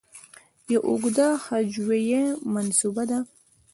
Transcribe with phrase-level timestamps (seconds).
[0.71, 3.19] یو اوږده هجویه منسوبه ده.